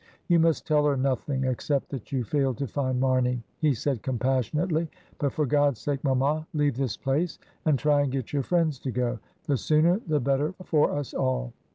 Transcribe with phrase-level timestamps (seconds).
[0.27, 4.89] "You must tell her nothing, except that you failed to find Marney," he said compassionately,
[5.19, 8.89] "but for God's sake, mamma, leave this place and try and get your friends to
[8.89, 9.19] go.
[9.45, 11.53] The sooner the better for us all.